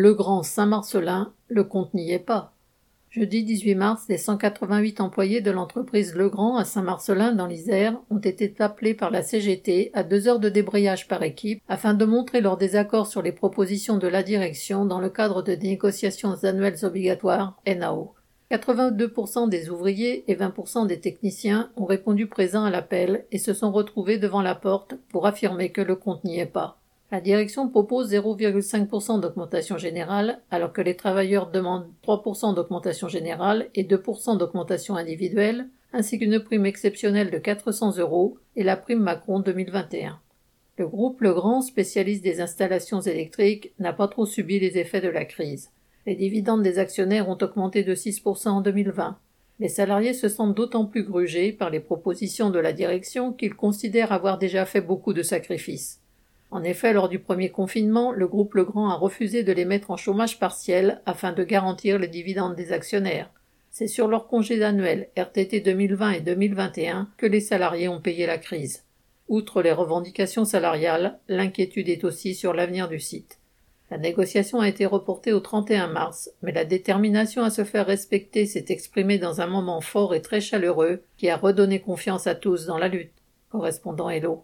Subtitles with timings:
[0.00, 2.54] Le Grand Saint-Marcelin, le compte n'y est pas.
[3.10, 8.54] Jeudi 18 mars, les 188 employés de l'entreprise Legrand à Saint-Marcelin dans l'Isère ont été
[8.60, 12.56] appelés par la CGT à deux heures de débrayage par équipe afin de montrer leur
[12.56, 18.14] désaccord sur les propositions de la direction dans le cadre de négociations annuelles obligatoires NAO.
[18.52, 23.72] 82% des ouvriers et 20% des techniciens ont répondu présents à l'appel et se sont
[23.72, 26.78] retrouvés devant la porte pour affirmer que le compte n'y est pas.
[27.10, 33.84] La direction propose 0,5% d'augmentation générale, alors que les travailleurs demandent 3% d'augmentation générale et
[33.84, 40.20] 2% d'augmentation individuelle, ainsi qu'une prime exceptionnelle de 400 euros et la prime Macron 2021.
[40.76, 45.24] Le groupe Legrand, spécialiste des installations électriques, n'a pas trop subi les effets de la
[45.24, 45.70] crise.
[46.06, 49.18] Les dividendes des actionnaires ont augmenté de 6% en 2020.
[49.60, 54.12] Les salariés se sentent d'autant plus grugés par les propositions de la direction qu'ils considèrent
[54.12, 56.00] avoir déjà fait beaucoup de sacrifices.
[56.50, 59.96] En effet, lors du premier confinement, le groupe Legrand a refusé de les mettre en
[59.96, 63.30] chômage partiel afin de garantir les dividendes des actionnaires.
[63.70, 68.38] C'est sur leurs congés annuels RTT 2020 et 2021 que les salariés ont payé la
[68.38, 68.84] crise.
[69.28, 73.38] Outre les revendications salariales, l'inquiétude est aussi sur l'avenir du site.
[73.90, 78.46] La négociation a été reportée au 31 mars, mais la détermination à se faire respecter
[78.46, 82.66] s'est exprimée dans un moment fort et très chaleureux qui a redonné confiance à tous
[82.66, 83.12] dans la lutte.
[83.50, 84.36] Correspondant Hello.